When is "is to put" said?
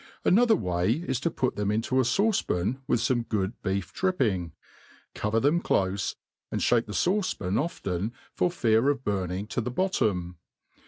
0.93-1.55